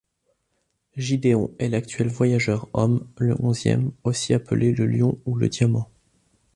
[0.97, 5.91] Gideon est l'actuel voyageur homme, le Onzième, aussi appelé le Lion ou le Diamant.